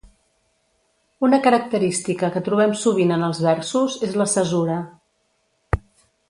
[1.27, 4.81] Una característica que trobem sovint en els versos és la cesura.